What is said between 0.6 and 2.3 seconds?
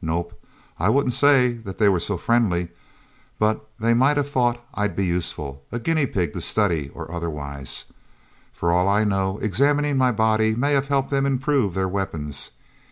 I wouldn't say that they were so